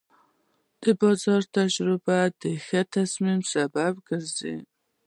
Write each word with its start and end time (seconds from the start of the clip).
د 0.81 0.83
بازار 0.99 1.41
تجربه 1.57 2.17
د 2.41 2.43
ښه 2.65 2.81
تصمیم 2.95 3.39
سبب 3.53 3.93
ګرځي. 4.07 4.55